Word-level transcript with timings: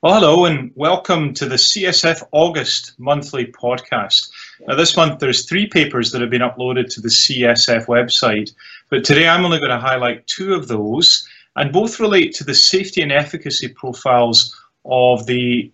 Well, 0.00 0.14
hello 0.14 0.44
and 0.44 0.70
welcome 0.76 1.34
to 1.34 1.46
the 1.46 1.56
CSF 1.56 2.22
August 2.30 2.92
monthly 3.00 3.46
podcast. 3.46 4.30
Now, 4.68 4.76
this 4.76 4.96
month 4.96 5.18
there's 5.18 5.44
three 5.44 5.66
papers 5.66 6.12
that 6.12 6.20
have 6.20 6.30
been 6.30 6.40
uploaded 6.40 6.88
to 6.90 7.00
the 7.00 7.08
CSF 7.08 7.86
website, 7.86 8.52
but 8.90 9.04
today 9.04 9.26
I'm 9.26 9.44
only 9.44 9.58
going 9.58 9.72
to 9.72 9.76
highlight 9.76 10.24
two 10.28 10.54
of 10.54 10.68
those, 10.68 11.26
and 11.56 11.72
both 11.72 11.98
relate 11.98 12.32
to 12.36 12.44
the 12.44 12.54
safety 12.54 13.02
and 13.02 13.10
efficacy 13.10 13.66
profiles 13.70 14.56
of 14.84 15.26
the 15.26 15.68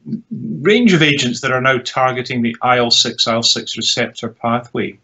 range 0.63 0.95
of 0.95 1.03
agents 1.03 1.43
that 1.43 1.53
are 1.53 1.61
now 1.61 1.77
targeting 1.85 2.41
the 2.41 2.57
IL-6, 2.65 3.27
IL-6 3.31 3.77
receptor 3.77 4.31
pathway. 4.31 4.99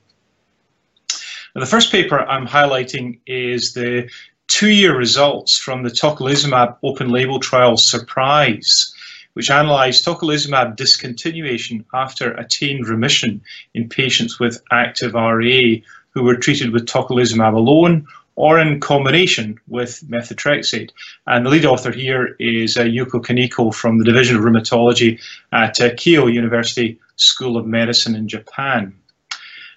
Now, 1.55 1.61
the 1.61 1.67
first 1.67 1.93
paper 1.93 2.21
I'm 2.21 2.47
highlighting 2.47 3.19
is 3.27 3.75
the 3.75 4.09
two-year 4.47 4.97
results 4.97 5.59
from 5.59 5.83
the 5.83 5.91
tocilizumab 5.91 6.79
open 6.83 7.11
label 7.11 7.39
trial 7.39 7.77
Surprise 7.77 8.90
which 9.35 9.51
analysed 9.51 10.05
tocilizumab 10.05 10.77
discontinuation 10.77 11.85
after 11.95 12.33
attained 12.33 12.89
remission 12.89 13.41
in 13.75 13.89
patients 13.89 14.39
with 14.41 14.63
active 14.71 15.15
RA 15.15 15.81
who 16.11 16.23
were 16.23 16.37
treated 16.37 16.73
with 16.73 16.87
tocilizumab 16.87 17.55
alone 17.55 18.07
or 18.37 18.59
in 18.59 18.81
combination 18.81 19.61
with 19.69 20.03
methotrexate. 20.09 20.91
And 21.27 21.45
the 21.45 21.51
lead 21.51 21.67
author 21.67 21.93
here 21.93 22.37
is 22.39 22.77
uh, 22.77 22.85
Yuko 22.85 23.23
Kaneko 23.23 23.75
from 23.75 23.99
the 23.99 24.05
Division 24.05 24.37
of 24.37 24.43
Rheumatology 24.43 25.21
at 25.53 25.81
uh, 25.81 25.91
Keio 25.91 26.33
University 26.33 26.99
School 27.17 27.57
of 27.57 27.67
Medicine 27.67 28.15
in 28.15 28.29
Japan. 28.29 28.95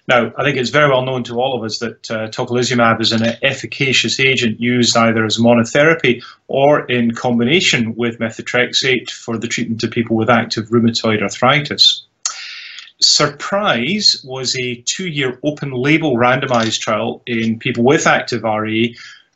Now, 0.06 0.32
I 0.36 0.44
think 0.44 0.58
it's 0.58 0.70
very 0.70 0.90
well 0.90 1.04
known 1.04 1.24
to 1.24 1.40
all 1.40 1.56
of 1.56 1.64
us 1.64 1.78
that 1.78 2.10
uh, 2.10 2.28
tocilizumab 2.28 3.00
is 3.00 3.12
an 3.12 3.24
efficacious 3.42 4.20
agent 4.20 4.60
used 4.60 4.96
either 4.96 5.24
as 5.24 5.38
monotherapy 5.38 6.22
or 6.46 6.84
in 6.86 7.12
combination 7.12 7.94
with 7.94 8.18
methotrexate 8.18 9.10
for 9.10 9.38
the 9.38 9.48
treatment 9.48 9.82
of 9.82 9.90
people 9.90 10.16
with 10.16 10.28
active 10.28 10.68
rheumatoid 10.68 11.22
arthritis. 11.22 12.04
Surprise 13.00 14.22
was 14.24 14.54
a 14.56 14.76
two 14.82 15.08
year 15.08 15.38
open 15.42 15.72
label 15.72 16.16
randomized 16.16 16.80
trial 16.80 17.22
in 17.26 17.58
people 17.58 17.82
with 17.82 18.06
active 18.06 18.42
RA, 18.42 18.88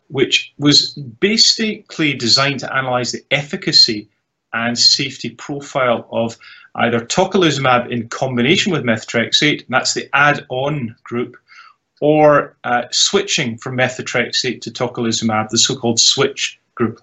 which 0.09 0.53
was 0.59 0.93
basically 0.93 2.12
designed 2.12 2.61
to 2.61 2.75
analyze 2.75 3.12
the 3.12 3.25
efficacy 3.31 4.09
and 4.53 4.78
safety 4.78 5.31
profile 5.31 6.06
of 6.12 6.37
either 6.79 7.01
tocilizumab 7.01 7.91
in 7.91 8.09
combination 8.09 8.73
with 8.73 8.84
methotrexate, 8.84 9.65
that's 9.69 9.95
the 9.95 10.09
add-on 10.15 10.95
group, 11.03 11.37
or 12.01 12.57
uh, 12.65 12.84
switching 12.91 13.59
from 13.59 13.77
methotrexate 13.77 14.61
to 14.62 14.71
tocilizumab, 14.71 15.49
the 15.49 15.59
so-called 15.59 15.99
switch 15.99 16.59
group. 16.75 17.01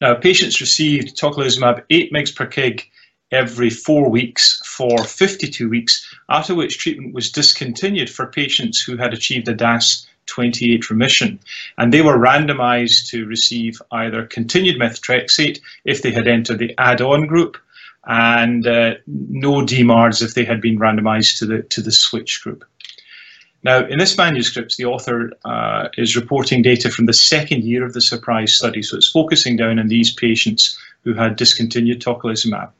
Now, 0.00 0.14
patients 0.14 0.60
received 0.60 1.16
tocilizumab 1.16 1.84
8 1.90 2.12
mg 2.12 2.36
per 2.36 2.46
kg 2.46 2.84
every 3.32 3.70
four 3.70 4.10
weeks 4.10 4.60
for 4.64 5.04
52 5.04 5.68
weeks, 5.68 6.06
after 6.28 6.54
which 6.54 6.78
treatment 6.78 7.14
was 7.14 7.32
discontinued 7.32 8.10
for 8.10 8.26
patients 8.26 8.80
who 8.80 8.96
had 8.96 9.14
achieved 9.14 9.48
a 9.48 9.54
DAS 9.54 10.06
28 10.26 10.90
remission. 10.90 11.40
And 11.78 11.92
they 11.92 12.02
were 12.02 12.18
randomized 12.18 13.08
to 13.08 13.26
receive 13.26 13.80
either 13.90 14.26
continued 14.26 14.78
methotrexate 14.78 15.60
if 15.84 16.02
they 16.02 16.12
had 16.12 16.28
entered 16.28 16.58
the 16.58 16.74
add-on 16.78 17.26
group, 17.26 17.56
and 18.06 18.66
uh, 18.66 18.94
no 19.06 19.62
DMARDs 19.62 20.22
if 20.22 20.34
they 20.34 20.44
had 20.44 20.60
been 20.60 20.78
randomized 20.78 21.38
to 21.38 21.46
the, 21.46 21.62
to 21.62 21.80
the 21.80 21.92
switch 21.92 22.42
group. 22.42 22.64
Now, 23.64 23.86
in 23.86 23.98
this 23.98 24.18
manuscript, 24.18 24.76
the 24.76 24.86
author 24.86 25.30
uh, 25.44 25.88
is 25.96 26.16
reporting 26.16 26.62
data 26.62 26.90
from 26.90 27.06
the 27.06 27.12
second 27.12 27.62
year 27.62 27.84
of 27.84 27.92
the 27.92 28.00
surprise 28.00 28.54
study, 28.54 28.82
so 28.82 28.96
it's 28.96 29.10
focusing 29.10 29.56
down 29.56 29.78
on 29.78 29.86
these 29.86 30.12
patients 30.12 30.76
who 31.04 31.14
had 31.14 31.36
discontinued 31.36 32.00
tocilizumab. 32.00 32.70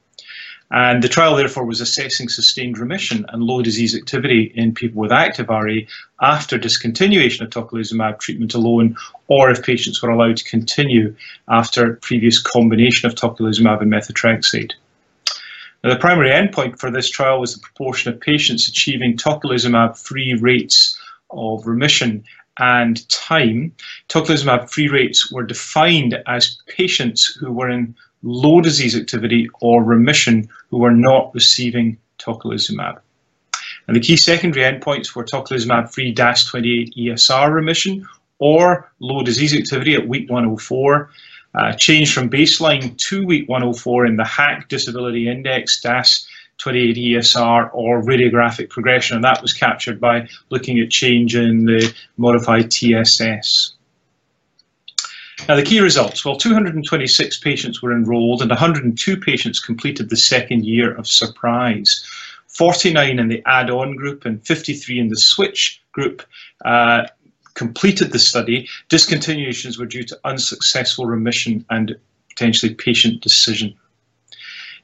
And 0.72 1.02
the 1.02 1.08
trial, 1.08 1.36
therefore, 1.36 1.66
was 1.66 1.82
assessing 1.82 2.30
sustained 2.30 2.78
remission 2.78 3.26
and 3.28 3.42
low 3.42 3.60
disease 3.60 3.94
activity 3.94 4.50
in 4.54 4.74
people 4.74 5.02
with 5.02 5.12
active 5.12 5.50
RA 5.50 5.80
after 6.20 6.58
discontinuation 6.58 7.42
of 7.42 7.50
tocilizumab 7.50 8.18
treatment 8.18 8.54
alone, 8.54 8.96
or 9.28 9.50
if 9.50 9.62
patients 9.62 10.02
were 10.02 10.08
allowed 10.08 10.38
to 10.38 10.44
continue 10.44 11.14
after 11.46 11.96
previous 11.96 12.40
combination 12.40 13.08
of 13.08 13.14
tocilizumab 13.14 13.82
and 13.82 13.92
methotrexate. 13.92 14.72
Now, 15.82 15.90
the 15.90 15.98
primary 15.98 16.30
endpoint 16.30 16.78
for 16.78 16.92
this 16.92 17.10
trial 17.10 17.40
was 17.40 17.54
the 17.54 17.60
proportion 17.60 18.12
of 18.12 18.20
patients 18.20 18.68
achieving 18.68 19.16
tocilizumab-free 19.16 20.34
rates 20.34 20.96
of 21.30 21.66
remission 21.66 22.24
and 22.58 23.08
time. 23.08 23.74
Tocilizumab-free 24.08 24.88
rates 24.88 25.32
were 25.32 25.42
defined 25.42 26.22
as 26.26 26.58
patients 26.68 27.26
who 27.40 27.52
were 27.52 27.68
in 27.68 27.96
low 28.22 28.60
disease 28.60 28.96
activity 28.96 29.48
or 29.60 29.82
remission 29.82 30.48
who 30.70 30.78
were 30.78 30.92
not 30.92 31.34
receiving 31.34 31.98
tocilizumab. 32.18 33.00
And 33.88 33.96
the 33.96 34.00
key 34.00 34.16
secondary 34.16 34.64
endpoints 34.64 35.16
were 35.16 35.24
tocilizumab-free 35.24 36.14
DAS28 36.14 36.96
ESR 36.96 37.52
remission 37.52 38.06
or 38.38 38.92
low 39.00 39.22
disease 39.22 39.56
activity 39.56 39.94
at 39.94 40.06
week 40.06 40.30
104, 40.30 41.10
uh, 41.54 41.72
change 41.74 42.14
from 42.14 42.30
baseline 42.30 42.96
to 42.96 43.26
week 43.26 43.48
104 43.48 44.06
in 44.06 44.16
the 44.16 44.24
HAQ 44.24 44.68
Disability 44.68 45.28
Index, 45.28 45.80
DAS 45.80 46.26
28 46.58 46.96
ESR, 46.96 47.70
or 47.72 48.02
radiographic 48.02 48.70
progression, 48.70 49.16
and 49.16 49.24
that 49.24 49.42
was 49.42 49.52
captured 49.52 50.00
by 50.00 50.28
looking 50.50 50.78
at 50.78 50.90
change 50.90 51.34
in 51.34 51.64
the 51.64 51.92
modified 52.16 52.70
TSS. 52.70 53.74
Now, 55.48 55.56
the 55.56 55.64
key 55.64 55.80
results 55.80 56.24
well, 56.24 56.36
226 56.36 57.40
patients 57.40 57.82
were 57.82 57.92
enrolled, 57.92 58.42
and 58.42 58.50
102 58.50 59.16
patients 59.16 59.58
completed 59.58 60.08
the 60.08 60.16
second 60.16 60.64
year 60.64 60.94
of 60.94 61.08
Surprise. 61.08 62.06
49 62.46 63.18
in 63.18 63.28
the 63.28 63.42
add 63.46 63.70
on 63.70 63.96
group 63.96 64.24
and 64.24 64.44
53 64.46 65.00
in 65.00 65.08
the 65.08 65.16
switch 65.16 65.82
group 65.92 66.22
uh, 66.64 67.06
completed 67.54 68.12
the 68.12 68.18
study, 68.18 68.68
discontinuations 68.88 69.78
were 69.78 69.86
due 69.86 70.04
to 70.04 70.20
unsuccessful 70.24 71.06
remission 71.06 71.64
and 71.70 71.96
potentially 72.28 72.74
patient 72.74 73.22
decision. 73.22 73.74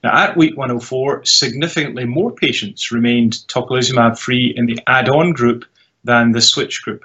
Now, 0.04 0.16
at 0.16 0.36
week 0.36 0.56
104, 0.56 1.24
significantly 1.24 2.04
more 2.04 2.30
patients 2.30 2.92
remained 2.92 3.38
tocilizumab 3.48 4.18
free 4.18 4.52
in 4.56 4.66
the 4.66 4.78
add 4.86 5.08
on 5.08 5.32
group 5.32 5.64
than 6.04 6.32
the 6.32 6.40
switch 6.40 6.82
group. 6.82 7.04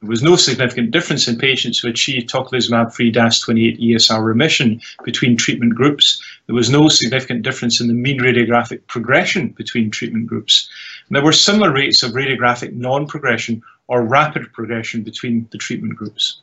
There 0.00 0.10
was 0.10 0.22
no 0.22 0.36
significant 0.36 0.92
difference 0.92 1.26
in 1.26 1.38
patients 1.38 1.80
who 1.80 1.88
achieved 1.88 2.30
tocilizumab-free 2.30 3.10
DAS28 3.10 3.80
ESR 3.80 4.24
remission 4.24 4.80
between 5.04 5.36
treatment 5.36 5.74
groups. 5.74 6.22
There 6.46 6.54
was 6.54 6.70
no 6.70 6.88
significant 6.88 7.42
difference 7.42 7.80
in 7.80 7.88
the 7.88 7.94
mean 7.94 8.20
radiographic 8.20 8.86
progression 8.86 9.48
between 9.48 9.90
treatment 9.90 10.28
groups. 10.28 10.68
And 11.08 11.16
there 11.16 11.24
were 11.24 11.32
similar 11.32 11.72
rates 11.72 12.04
of 12.04 12.12
radiographic 12.12 12.74
non-progression 12.74 13.62
or 13.88 14.02
rapid 14.02 14.52
progression 14.52 15.02
between 15.02 15.48
the 15.50 15.58
treatment 15.58 15.96
groups. 15.96 16.40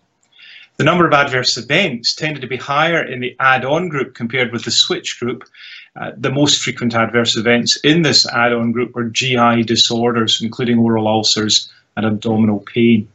The 0.77 0.83
number 0.83 1.07
of 1.07 1.13
adverse 1.13 1.57
events 1.57 2.13
tended 2.13 2.41
to 2.41 2.47
be 2.47 2.57
higher 2.57 3.01
in 3.01 3.21
the 3.21 3.35
add-on 3.39 3.87
group 3.87 4.13
compared 4.13 4.51
with 4.51 4.65
the 4.65 4.71
switch 4.71 5.19
group. 5.19 5.45
Uh, 5.95 6.11
the 6.17 6.31
most 6.31 6.61
frequent 6.61 6.93
adverse 6.93 7.37
events 7.37 7.77
in 7.77 8.01
this 8.01 8.27
add-on 8.27 8.73
group 8.73 8.93
were 8.93 9.05
GI 9.05 9.63
disorders, 9.63 10.41
including 10.41 10.79
oral 10.79 11.07
ulcers 11.07 11.71
and 11.95 12.05
abdominal 12.05 12.59
pain. 12.59 13.07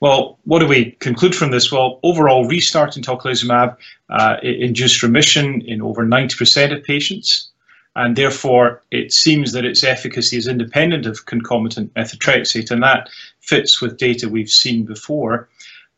Well, 0.00 0.38
what 0.44 0.60
do 0.60 0.66
we 0.66 0.92
conclude 0.92 1.34
from 1.34 1.50
this? 1.50 1.70
Well, 1.70 2.00
overall, 2.02 2.46
restarting 2.46 3.02
tocilizumab 3.02 3.76
uh, 4.08 4.36
induced 4.42 5.02
remission 5.02 5.62
in 5.62 5.82
over 5.82 6.04
90% 6.04 6.76
of 6.76 6.82
patients, 6.84 7.49
and 7.96 8.16
therefore 8.16 8.82
it 8.90 9.12
seems 9.12 9.52
that 9.52 9.64
its 9.64 9.84
efficacy 9.84 10.36
is 10.36 10.46
independent 10.46 11.06
of 11.06 11.26
concomitant 11.26 11.92
methotrexate, 11.94 12.70
and 12.70 12.82
that 12.82 13.08
fits 13.40 13.80
with 13.80 13.98
data 13.98 14.28
we've 14.28 14.50
seen 14.50 14.84
before. 14.84 15.48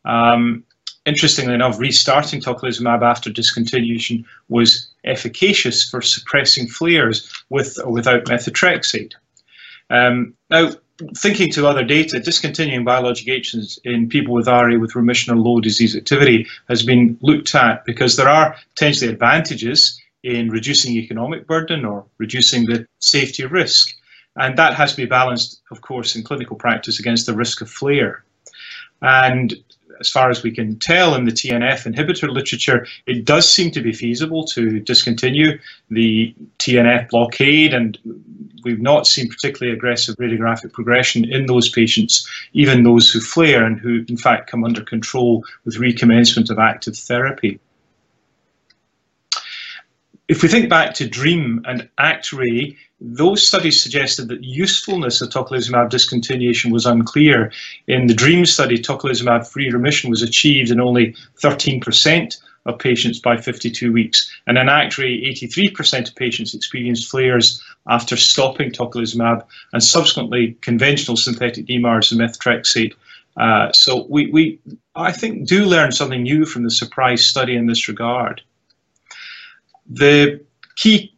Um, 0.05 0.63
interestingly 1.05 1.53
enough, 1.53 1.79
restarting 1.79 2.41
tocilizumab 2.41 3.03
after 3.03 3.29
discontinuation 3.29 4.25
was 4.49 4.87
efficacious 5.03 5.89
for 5.89 6.01
suppressing 6.01 6.67
flares 6.67 7.31
with 7.49 7.77
or 7.83 7.91
without 7.91 8.25
methotrexate. 8.25 9.13
Um, 9.89 10.33
now, 10.49 10.71
thinking 11.17 11.51
to 11.51 11.67
other 11.67 11.83
data, 11.83 12.19
discontinuing 12.19 12.85
biologic 12.85 13.27
agents 13.27 13.79
in 13.83 14.09
people 14.09 14.33
with 14.33 14.47
RA 14.47 14.77
with 14.77 14.95
remission 14.95 15.33
or 15.33 15.37
low 15.37 15.59
disease 15.59 15.95
activity 15.95 16.47
has 16.69 16.83
been 16.83 17.17
looked 17.21 17.53
at 17.55 17.83
because 17.85 18.15
there 18.15 18.29
are 18.29 18.55
potentially 18.75 19.11
advantages 19.11 19.99
in 20.23 20.49
reducing 20.49 20.93
economic 20.93 21.45
burden 21.47 21.85
or 21.85 22.05
reducing 22.17 22.65
the 22.65 22.87
safety 22.99 23.45
risk. 23.45 23.95
And 24.35 24.57
that 24.57 24.73
has 24.73 24.91
to 24.91 24.97
be 24.97 25.05
balanced, 25.05 25.61
of 25.69 25.81
course, 25.81 26.15
in 26.15 26.23
clinical 26.23 26.55
practice 26.55 26.99
against 26.99 27.25
the 27.25 27.35
risk 27.35 27.61
of 27.61 27.69
flare. 27.69 28.23
And 29.01 29.53
as 29.99 30.09
far 30.09 30.29
as 30.29 30.43
we 30.43 30.51
can 30.51 30.79
tell 30.79 31.13
in 31.15 31.25
the 31.25 31.31
TNF 31.31 31.85
inhibitor 31.85 32.29
literature, 32.29 32.87
it 33.05 33.25
does 33.25 33.49
seem 33.49 33.71
to 33.71 33.81
be 33.81 33.93
feasible 33.93 34.43
to 34.45 34.79
discontinue 34.79 35.59
the 35.89 36.33
TNF 36.59 37.09
blockade, 37.09 37.73
and 37.73 37.97
we've 38.63 38.81
not 38.81 39.05
seen 39.05 39.29
particularly 39.29 39.75
aggressive 39.75 40.15
radiographic 40.15 40.73
progression 40.73 41.31
in 41.31 41.45
those 41.45 41.69
patients, 41.69 42.27
even 42.53 42.83
those 42.83 43.11
who 43.11 43.19
flare 43.19 43.63
and 43.63 43.79
who, 43.79 44.03
in 44.07 44.17
fact, 44.17 44.49
come 44.49 44.63
under 44.63 44.81
control 44.81 45.43
with 45.65 45.77
recommencement 45.77 46.49
of 46.49 46.59
active 46.59 46.97
therapy. 46.97 47.59
If 50.29 50.41
we 50.41 50.47
think 50.47 50.69
back 50.69 50.93
to 50.95 51.07
DREAM 51.07 51.63
and 51.65 51.89
ACT-RAY, 51.97 52.77
those 53.01 53.45
studies 53.45 53.83
suggested 53.83 54.29
that 54.29 54.43
usefulness 54.43 55.21
of 55.21 55.29
tocilizumab 55.29 55.89
discontinuation 55.89 56.71
was 56.71 56.85
unclear. 56.85 57.51
In 57.87 58.07
the 58.07 58.13
DREAM 58.13 58.45
study, 58.45 58.77
tocilizumab-free 58.77 59.71
remission 59.71 60.09
was 60.09 60.21
achieved 60.21 60.71
in 60.71 60.79
only 60.79 61.13
13% 61.41 62.37
of 62.65 62.79
patients 62.79 63.19
by 63.19 63.35
52 63.35 63.91
weeks. 63.91 64.31
And 64.47 64.57
in 64.57 64.69
ACT-RAY, 64.69 65.25
83% 65.33 66.07
of 66.07 66.15
patients 66.15 66.53
experienced 66.53 67.11
flares 67.11 67.61
after 67.89 68.15
stopping 68.15 68.71
tocilizumab 68.71 69.45
and 69.73 69.83
subsequently 69.83 70.57
conventional 70.61 71.17
synthetic 71.17 71.65
DMARDs 71.65 72.13
and 72.13 72.21
methotrexate. 72.21 72.93
Uh, 73.35 73.69
so 73.73 74.05
we, 74.09 74.27
we, 74.31 74.59
I 74.95 75.11
think, 75.11 75.49
do 75.49 75.65
learn 75.65 75.91
something 75.91 76.23
new 76.23 76.45
from 76.45 76.63
the 76.63 76.71
surprise 76.71 77.25
study 77.25 77.57
in 77.57 77.67
this 77.67 77.89
regard. 77.89 78.41
The 79.89 80.41
key 80.75 81.13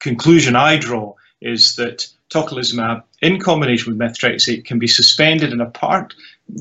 conclusion 0.00 0.56
I 0.56 0.76
draw 0.76 1.14
is 1.40 1.76
that 1.76 2.06
tocilizumab 2.30 3.02
in 3.22 3.40
combination 3.40 3.92
with 3.92 4.00
methotrexate 4.00 4.64
can 4.64 4.78
be 4.78 4.86
suspended 4.86 5.52
in 5.52 5.60
a 5.60 5.70
part 5.70 6.14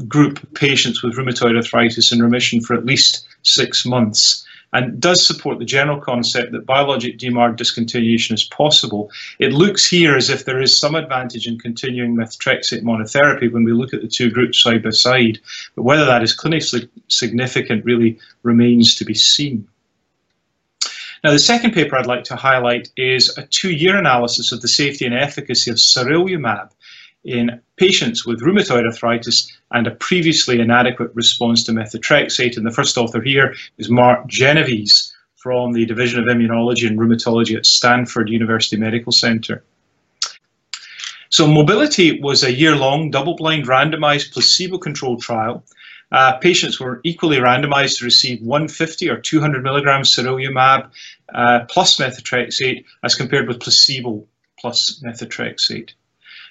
group 0.07 0.41
of 0.41 0.53
patients 0.53 1.03
with 1.03 1.15
rheumatoid 1.15 1.55
arthritis 1.55 2.11
in 2.11 2.21
remission 2.21 2.61
for 2.61 2.73
at 2.75 2.85
least 2.85 3.25
six 3.41 3.85
months 3.85 4.45
and 4.73 4.99
does 4.99 5.25
support 5.25 5.59
the 5.59 5.65
general 5.65 5.99
concept 6.01 6.51
that 6.51 6.65
biologic 6.65 7.19
DMARD 7.19 7.57
discontinuation 7.57 8.33
is 8.33 8.43
possible. 8.43 9.11
It 9.39 9.53
looks 9.53 9.87
here 9.87 10.15
as 10.15 10.29
if 10.29 10.45
there 10.45 10.61
is 10.61 10.77
some 10.77 10.95
advantage 10.95 11.47
in 11.47 11.59
continuing 11.59 12.15
methotrexate 12.15 12.81
monotherapy 12.81 13.51
when 13.51 13.63
we 13.63 13.71
look 13.71 13.93
at 13.93 14.01
the 14.01 14.07
two 14.07 14.31
groups 14.31 14.61
side 14.61 14.81
by 14.81 14.89
side, 14.89 15.39
but 15.75 15.83
whether 15.83 16.05
that 16.05 16.23
is 16.23 16.35
clinically 16.35 16.89
significant 17.07 17.85
really 17.85 18.17
remains 18.41 18.95
to 18.95 19.05
be 19.05 19.13
seen. 19.13 19.67
Now, 21.23 21.31
the 21.31 21.39
second 21.39 21.71
paper 21.71 21.95
I'd 21.95 22.05
like 22.05 22.25
to 22.25 22.35
highlight 22.35 22.89
is 22.97 23.37
a 23.37 23.47
two-year 23.47 23.97
analysis 23.97 24.51
of 24.51 24.61
the 24.61 24.67
safety 24.67 25.05
and 25.05 25.15
efficacy 25.15 25.71
of 25.71 25.77
sarilumab 25.77 26.71
in 27.23 27.61
patients 27.77 28.25
with 28.25 28.41
rheumatoid 28.41 28.85
arthritis 28.85 29.49
and 29.71 29.87
a 29.87 29.91
previously 29.91 30.59
inadequate 30.59 31.11
response 31.13 31.63
to 31.63 31.71
methotrexate. 31.71 32.57
And 32.57 32.65
the 32.65 32.71
first 32.71 32.97
author 32.97 33.21
here 33.21 33.55
is 33.77 33.89
Mark 33.89 34.27
Genovese 34.27 35.13
from 35.35 35.71
the 35.71 35.85
Division 35.85 36.19
of 36.19 36.25
Immunology 36.25 36.87
and 36.87 36.99
Rheumatology 36.99 37.55
at 37.55 37.65
Stanford 37.65 38.29
University 38.29 38.75
Medical 38.75 39.13
Center. 39.13 39.63
So 41.29 41.47
Mobility 41.47 42.19
was 42.19 42.43
a 42.43 42.53
year-long 42.53 43.11
double-blind 43.11 43.65
randomized 43.65 44.33
placebo-controlled 44.33 45.21
trial 45.21 45.63
uh, 46.13 46.37
patients 46.37 46.79
were 46.79 47.01
equally 47.03 47.37
randomized 47.37 47.97
to 47.97 48.05
receive 48.05 48.41
150 48.41 49.09
or 49.09 49.17
200 49.17 49.63
milligrams 49.63 50.15
sarilumab 50.15 50.89
uh, 51.33 51.65
plus 51.67 51.97
methotrexate 51.97 52.85
as 53.03 53.15
compared 53.15 53.47
with 53.47 53.59
placebo 53.59 54.23
plus 54.59 55.01
methotrexate. 55.03 55.91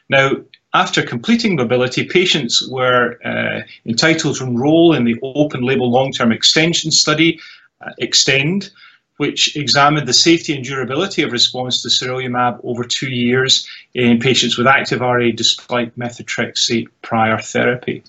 Now, 0.08 0.32
after 0.74 1.02
completing 1.02 1.54
mobility, 1.56 2.04
patients 2.04 2.66
were 2.68 3.18
uh, 3.24 3.60
entitled 3.86 4.36
to 4.36 4.44
enroll 4.44 4.94
in 4.94 5.04
the 5.04 5.18
open 5.22 5.62
label 5.62 5.90
long-term 5.90 6.32
extension 6.32 6.90
study, 6.90 7.38
uh, 7.80 7.90
EXTEND, 8.00 8.70
which 9.18 9.56
examined 9.56 10.08
the 10.08 10.12
safety 10.12 10.56
and 10.56 10.64
durability 10.64 11.22
of 11.22 11.30
response 11.30 11.82
to 11.82 11.88
sarilumab 11.88 12.58
over 12.64 12.82
two 12.82 13.10
years 13.10 13.68
in 13.94 14.18
patients 14.18 14.58
with 14.58 14.66
active 14.66 15.00
RA 15.00 15.28
despite 15.34 15.96
methotrexate 15.96 16.88
prior 17.02 17.38
therapy. 17.38 18.02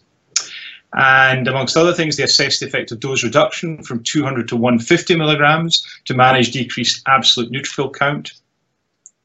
And 0.95 1.47
amongst 1.47 1.75
other 1.75 1.93
things, 1.93 2.17
they 2.17 2.23
assessed 2.23 2.59
the 2.59 2.67
effect 2.67 2.91
of 2.91 2.99
dose 2.99 3.23
reduction 3.23 3.81
from 3.83 4.03
200 4.03 4.47
to 4.49 4.55
150 4.55 5.15
milligrams 5.15 5.85
to 6.05 6.13
manage 6.13 6.51
decreased 6.51 7.01
absolute 7.07 7.51
neutrophil 7.51 7.93
count, 7.93 8.33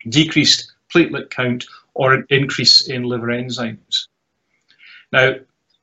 decreased 0.08 0.72
platelet 0.92 1.30
count, 1.30 1.66
or 1.94 2.14
an 2.14 2.26
increase 2.30 2.88
in 2.88 3.02
liver 3.02 3.26
enzymes. 3.26 4.06
Now, 5.12 5.34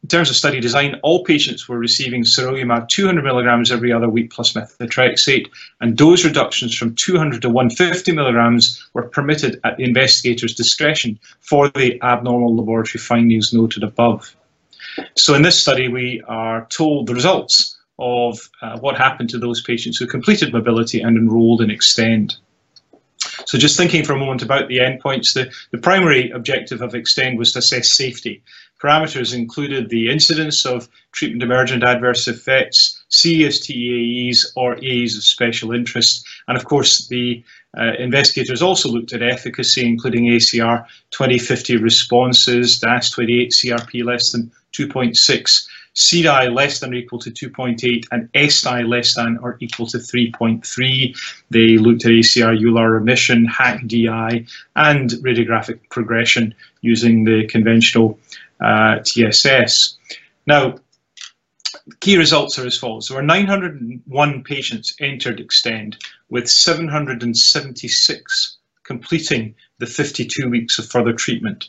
in 0.06 0.10
terms 0.10 0.30
of 0.30 0.36
study 0.36 0.60
design, 0.60 1.00
all 1.02 1.24
patients 1.24 1.68
were 1.68 1.80
receiving 1.80 2.24
sarilumab 2.24 2.90
200 2.90 3.24
milligrams 3.24 3.72
every 3.72 3.92
other 3.92 4.08
week 4.08 4.32
plus 4.32 4.54
methotrexate, 4.54 5.48
and 5.82 5.98
dose 5.98 6.24
reductions 6.24 6.76
from 6.76 6.94
200 6.94 7.42
to 7.42 7.50
150 7.50 8.12
milligrams 8.12 8.88
were 8.94 9.10
permitted 9.10 9.60
at 9.64 9.78
the 9.78 9.84
investigator's 9.84 10.54
discretion 10.54 11.20
for 11.40 11.70
the 11.70 12.00
abnormal 12.04 12.56
laboratory 12.56 13.02
findings 13.02 13.52
noted 13.52 13.84
above. 13.84 14.36
So 15.16 15.34
in 15.34 15.42
this 15.42 15.60
study, 15.60 15.88
we 15.88 16.22
are 16.28 16.66
told 16.68 17.08
the 17.08 17.14
results 17.14 17.78
of 18.00 18.50
uh, 18.62 18.78
what 18.80 18.98
happened 18.98 19.30
to 19.30 19.38
those 19.38 19.62
patients 19.62 19.98
who 19.98 20.08
completed 20.08 20.52
mobility 20.52 21.02
and 21.02 21.18
enrolled 21.18 21.62
in 21.62 21.70
Extend. 21.70 22.36
So 23.46 23.58
just 23.58 23.78
thinking 23.78 24.04
for 24.04 24.14
a 24.14 24.18
moment 24.18 24.42
about 24.42 24.68
the 24.68 24.80
endpoints, 24.80 25.34
the, 25.34 25.52
the 25.72 25.78
primary 25.78 26.30
objective 26.32 26.82
of 26.82 26.96
Extend 26.96 27.38
was 27.38 27.52
to 27.54 27.60
assess 27.60 27.92
safety. 27.92 28.42
Parameters 28.82 29.34
included 29.34 29.90
the 29.90 30.10
incidence 30.10 30.66
of 30.66 30.90
treatment 31.12 31.44
emergent 31.44 31.84
adverse 31.84 32.28
effects, 32.28 33.04
serious 33.10 33.62
or 34.56 34.76
AEs 34.76 35.16
of 35.16 35.24
special 35.24 35.72
interest, 35.72 36.26
and 36.48 36.58
of 36.58 36.66
course 36.66 37.08
the 37.08 37.44
uh, 37.78 37.94
investigators 38.00 38.62
also 38.62 38.90
looked 38.90 39.14
at 39.14 39.22
efficacy, 39.22 39.86
including 39.86 40.26
ACR 40.26 40.86
2050 41.12 41.78
responses, 41.78 42.80
DAS28 42.80 43.48
CRP 43.48 44.06
less 44.06 44.32
than 44.32 44.52
2.6, 44.76 45.68
CDAI 45.96 46.54
less 46.54 46.80
than 46.80 46.92
or 46.92 46.96
equal 46.96 47.20
to 47.20 47.32
2.8, 47.32 48.06
and 48.12 48.30
SDAI 48.34 48.88
less 48.88 49.16
than 49.16 49.38
or 49.38 49.58
equal 49.62 49.88
to 49.88 49.98
3.3. 49.98 51.18
They 51.50 51.78
looked 51.78 52.06
at 52.06 52.12
ACR 52.12 52.60
EULAR 52.60 52.92
remission, 52.92 53.46
HAQ-DI, 53.46 54.46
and 54.76 55.10
radiographic 55.10 55.80
progression 55.90 56.54
using 56.82 57.24
the 57.24 57.48
conventional 57.48 58.20
uh, 58.60 59.00
TSS. 59.04 59.98
Now, 60.46 60.76
key 62.02 62.18
results 62.18 62.60
are 62.60 62.66
as 62.66 62.78
follows. 62.78 63.08
There 63.08 63.18
were 63.18 63.24
901 63.24 64.44
patients 64.44 64.96
entered 65.00 65.40
Extend, 65.40 65.98
with 66.30 66.50
776 66.50 68.58
completing 68.86 69.56
the 69.80 69.86
52 69.86 70.50
weeks 70.50 70.80
of 70.80 70.86
further 70.86 71.14
treatment. 71.14 71.68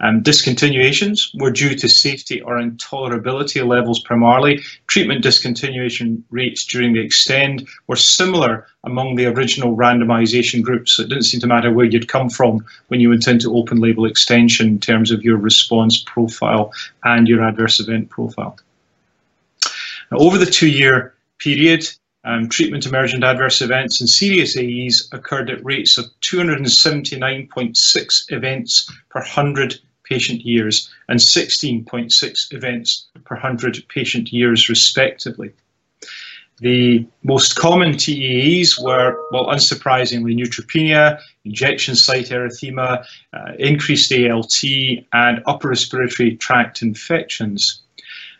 Um, 0.00 0.22
discontinuations 0.22 1.30
were 1.40 1.50
due 1.50 1.74
to 1.74 1.88
safety 1.88 2.42
or 2.42 2.60
intolerability 2.60 3.66
levels 3.66 3.98
primarily. 3.98 4.62
Treatment 4.88 5.24
discontinuation 5.24 6.22
rates 6.30 6.66
during 6.66 6.92
the 6.92 7.00
extend 7.00 7.66
were 7.86 7.96
similar 7.96 8.66
among 8.84 9.16
the 9.16 9.24
original 9.26 9.74
randomization 9.74 10.62
groups. 10.62 10.92
So 10.92 11.02
it 11.02 11.08
didn't 11.08 11.24
seem 11.24 11.40
to 11.40 11.46
matter 11.46 11.72
where 11.72 11.86
you'd 11.86 12.08
come 12.08 12.28
from 12.28 12.64
when 12.88 13.00
you 13.00 13.08
went 13.08 13.26
into 13.26 13.56
open 13.56 13.80
label 13.80 14.04
extension 14.04 14.68
in 14.68 14.80
terms 14.80 15.10
of 15.10 15.22
your 15.22 15.38
response 15.38 16.04
profile 16.06 16.72
and 17.04 17.26
your 17.26 17.42
adverse 17.42 17.80
event 17.80 18.10
profile. 18.10 18.58
Now, 20.10 20.18
over 20.18 20.36
the 20.36 20.46
two 20.46 20.68
year 20.68 21.14
period, 21.38 21.88
um, 22.24 22.48
treatment 22.48 22.86
emergent 22.86 23.24
adverse 23.24 23.62
events 23.62 24.00
and 24.00 24.10
serious 24.10 24.56
AEs 24.56 25.08
occurred 25.12 25.48
at 25.48 25.64
rates 25.64 25.96
of 25.96 26.06
279.6 26.22 28.32
events 28.32 28.90
per 29.08 29.20
100 29.20 29.78
patient 30.08 30.42
years 30.42 30.90
and 31.08 31.18
16.6 31.18 32.54
events 32.54 33.06
per 33.24 33.34
100 33.34 33.84
patient 33.88 34.32
years, 34.32 34.68
respectively. 34.68 35.52
The 36.60 37.06
most 37.22 37.56
common 37.56 37.92
TEAEs 37.92 38.82
were, 38.82 39.18
well, 39.30 39.46
unsurprisingly, 39.46 40.34
neutropenia, 40.34 41.20
injection 41.44 41.94
site 41.94 42.26
erythema, 42.26 43.04
uh, 43.34 43.52
increased 43.58 44.10
ALT, 44.12 44.62
and 45.12 45.42
upper 45.46 45.68
respiratory 45.68 46.36
tract 46.36 46.80
infections. 46.80 47.82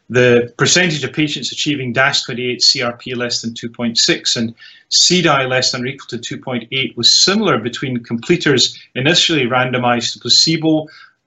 The 0.09 0.55
percentage 0.57 1.03
of 1.03 1.13
patients 1.13 1.51
achieving 1.53 1.93
DAS28 1.93 2.59
CRP 2.59 3.17
less 3.17 3.43
than 3.43 3.55
2.6 3.55 4.37
and 4.37 4.55
CDAI 4.91 5.49
less 5.49 5.73
than 5.73 5.83
or 5.83 5.87
equal 5.87 6.19
to 6.19 6.39
2.8 6.39 6.97
was 6.97 7.11
similar 7.11 7.59
between 7.59 8.03
completers 8.05 8.79
initially 8.95 9.47
randomized 9.47 10.13
to 10.13 10.21
placebo 10.21 10.87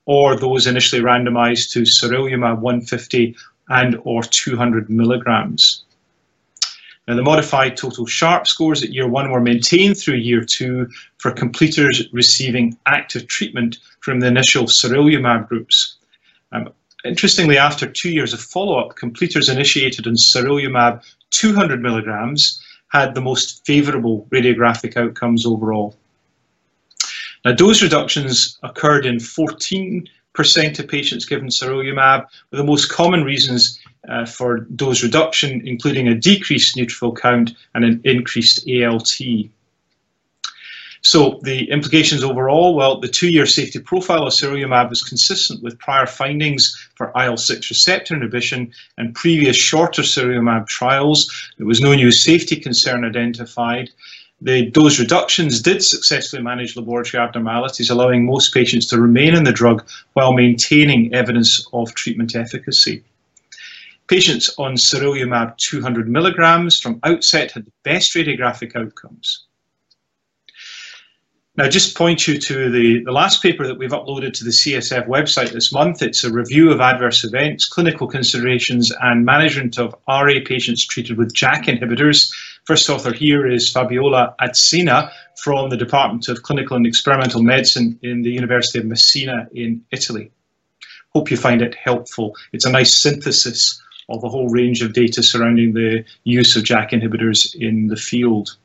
or 0.09 0.35
those 0.35 0.65
initially 0.65 1.03
randomized 1.03 1.71
to 1.71 1.81
sarilumab 1.83 2.57
150 2.61 3.35
and 3.69 3.95
or 4.05 4.23
200 4.23 4.89
milligrams. 4.89 5.83
Now, 7.07 7.13
the 7.13 7.21
modified 7.21 7.77
total 7.77 8.07
SHARP 8.07 8.47
scores 8.47 8.81
at 8.81 8.91
year 8.91 9.07
one 9.07 9.29
were 9.29 9.39
maintained 9.39 9.99
through 9.99 10.15
year 10.15 10.43
two 10.43 10.89
for 11.19 11.29
completers 11.29 12.09
receiving 12.11 12.75
active 12.87 13.27
treatment 13.27 13.77
from 13.99 14.19
the 14.19 14.25
initial 14.25 14.63
sarilumab 14.63 15.47
groups. 15.47 15.97
Um, 16.51 16.69
Interestingly, 17.05 17.59
after 17.59 17.85
two 17.85 18.09
years 18.09 18.33
of 18.33 18.41
follow-up, 18.41 18.95
completers 18.95 19.47
initiated 19.47 20.07
on 20.07 20.15
sarilumab 20.15 21.03
200 21.29 21.83
milligrams 21.83 22.61
had 22.87 23.13
the 23.13 23.21
most 23.21 23.63
favourable 23.63 24.27
radiographic 24.31 24.97
outcomes 24.97 25.45
overall. 25.45 25.95
Now, 27.45 27.53
dose 27.53 27.81
reductions 27.81 28.57
occurred 28.63 29.05
in 29.05 29.17
14% 29.17 30.07
of 30.79 30.87
patients 30.87 31.25
given 31.25 31.47
sarilumab, 31.47 32.25
with 32.51 32.57
the 32.57 32.63
most 32.63 32.91
common 32.91 33.23
reasons 33.23 33.79
uh, 34.07 34.25
for 34.25 34.59
dose 34.75 35.03
reduction, 35.03 35.65
including 35.65 36.07
a 36.07 36.15
decreased 36.15 36.75
neutrophil 36.75 37.17
count 37.17 37.51
and 37.73 37.85
an 37.85 38.01
increased 38.03 38.67
ALT. 38.69 39.19
So 41.01 41.39
the 41.43 41.69
implications 41.71 42.23
overall, 42.23 42.75
well, 42.75 42.99
the 42.99 43.07
two-year 43.07 43.45
safety 43.45 43.79
profile 43.79 44.27
of 44.27 44.33
sarilumab 44.33 44.89
was 44.89 45.01
consistent 45.01 45.63
with 45.63 45.79
prior 45.79 46.05
findings 46.05 46.75
for 46.95 47.13
IL-6 47.15 47.69
receptor 47.69 48.15
inhibition 48.15 48.73
and 48.97 49.15
previous 49.15 49.55
shorter 49.55 50.01
sarilumab 50.01 50.67
trials. 50.67 51.51
There 51.57 51.67
was 51.67 51.79
no 51.79 51.95
new 51.95 52.11
safety 52.11 52.57
concern 52.57 53.05
identified. 53.05 53.91
The 54.41 54.67
dose 54.71 54.99
reductions 54.99 55.61
did 55.61 55.83
successfully 55.83 56.41
manage 56.41 56.77
laboratory 56.77 57.21
abnormalities, 57.21 57.89
allowing 57.89 58.25
most 58.25 58.53
patients 58.53 58.85
to 58.87 59.01
remain 59.01 59.35
in 59.35 59.43
the 59.43 59.51
drug 59.51 59.85
while 60.13 60.31
maintaining 60.31 61.13
evidence 61.13 61.67
of 61.73 61.93
treatment 61.93 62.35
efficacy. 62.35 63.03
Patients 64.07 64.49
on 64.57 64.75
sarilumab 64.75 65.57
200 65.57 66.09
milligrams 66.09 66.79
from 66.79 66.99
outset 67.03 67.51
had 67.51 67.65
the 67.65 67.71
best 67.83 68.15
radiographic 68.15 68.75
outcomes. 68.75 69.43
Now, 71.57 71.67
just 71.67 71.97
point 71.97 72.25
you 72.25 72.39
to 72.39 72.71
the, 72.71 73.03
the 73.03 73.11
last 73.11 73.43
paper 73.43 73.67
that 73.67 73.77
we've 73.77 73.89
uploaded 73.91 74.31
to 74.33 74.45
the 74.45 74.49
CSF 74.49 75.07
website 75.07 75.51
this 75.51 75.73
month. 75.73 76.01
It's 76.01 76.23
a 76.23 76.31
review 76.31 76.71
of 76.71 76.79
adverse 76.79 77.25
events, 77.25 77.67
clinical 77.67 78.07
considerations, 78.07 78.93
and 79.01 79.25
management 79.25 79.77
of 79.77 79.93
RA 80.07 80.35
patients 80.45 80.85
treated 80.85 81.17
with 81.17 81.33
JAK 81.33 81.65
inhibitors. 81.65 82.31
First 82.69 82.87
author 82.87 83.11
here 83.11 83.47
is 83.47 83.71
Fabiola 83.71 84.35
Atzeni 84.39 85.11
from 85.37 85.71
the 85.71 85.75
Department 85.75 86.27
of 86.27 86.43
Clinical 86.43 86.77
and 86.77 86.85
Experimental 86.85 87.41
Medicine 87.41 87.97
in 88.03 88.21
the 88.21 88.29
University 88.29 88.77
of 88.77 88.85
Messina 88.85 89.49
in 89.55 89.83
Italy. 89.89 90.29
Hope 91.15 91.31
you 91.31 91.37
find 91.37 91.63
it 91.63 91.73
helpful. 91.73 92.35
It's 92.53 92.65
a 92.65 92.71
nice 92.71 92.93
synthesis 92.93 93.81
of 94.09 94.23
a 94.23 94.29
whole 94.29 94.49
range 94.49 94.83
of 94.83 94.93
data 94.93 95.23
surrounding 95.23 95.73
the 95.73 96.05
use 96.25 96.55
of 96.55 96.63
JAK 96.63 96.91
inhibitors 96.91 97.55
in 97.55 97.87
the 97.87 97.95
field. 97.95 98.55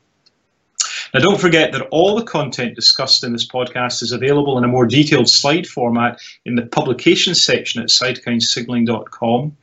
Now, 1.15 1.21
don't 1.21 1.39
forget 1.39 1.71
that 1.71 1.87
all 1.91 2.13
the 2.13 2.25
content 2.25 2.75
discussed 2.75 3.23
in 3.23 3.31
this 3.31 3.47
podcast 3.47 4.03
is 4.03 4.11
available 4.11 4.57
in 4.57 4.65
a 4.65 4.67
more 4.67 4.85
detailed 4.85 5.29
slide 5.29 5.65
format 5.65 6.19
in 6.43 6.55
the 6.55 6.65
publications 6.65 7.41
section 7.41 7.81
at 7.81 7.87
cytokinesignaling.com. 7.87 9.55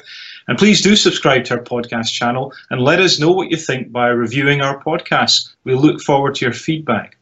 And 0.49 0.59
please 0.59 0.81
do 0.81 0.97
subscribe 0.97 1.45
to 1.45 1.59
our 1.59 1.63
podcast 1.63 2.11
channel 2.11 2.55
and 2.71 2.81
let 2.81 3.01
us 3.01 3.21
know 3.21 3.31
what 3.31 3.51
you 3.51 3.59
think 3.59 3.93
by 3.93 4.07
reviewing 4.07 4.63
our 4.63 4.83
podcast. 4.83 5.53
We 5.65 5.75
look 5.75 6.01
forward 6.01 6.37
to 6.37 6.47
your 6.47 6.55
feedback. 6.55 7.19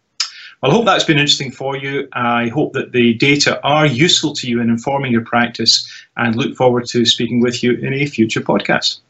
Well, 0.62 0.70
I 0.70 0.74
hope 0.76 0.84
that's 0.84 1.02
been 1.02 1.18
interesting 1.18 1.50
for 1.50 1.76
you. 1.76 2.06
I 2.12 2.50
hope 2.50 2.72
that 2.74 2.92
the 2.92 3.14
data 3.14 3.60
are 3.64 3.84
useful 3.84 4.32
to 4.34 4.48
you 4.48 4.60
in 4.60 4.70
informing 4.70 5.10
your 5.10 5.24
practice 5.24 5.90
and 6.16 6.36
look 6.36 6.56
forward 6.56 6.86
to 6.90 7.04
speaking 7.04 7.40
with 7.40 7.64
you 7.64 7.72
in 7.72 7.94
a 7.94 8.06
future 8.06 8.42
podcast. 8.42 9.00